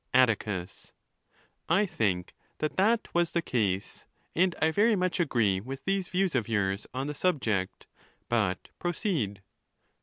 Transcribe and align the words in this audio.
XIV. 0.15 0.19
Atticus—I 1.69 1.85
think 1.85 2.33
that 2.57 2.75
that 2.77 3.07
was 3.13 3.33
the 3.33 3.43
case, 3.43 4.05
and 4.35 4.55
I 4.59 4.71
very 4.71 4.95
much 4.95 5.19
agree 5.19 5.59
with 5.59 5.85
these 5.85 6.07
views 6.09 6.33
of 6.33 6.49
yours 6.49 6.87
on 6.91 7.05
the 7.05 7.13
subject,— 7.13 7.85
but 8.27 8.69
proceed. 8.79 9.43